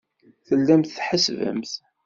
Tellamt 0.47 0.91
tḥessbemt. 0.97 1.71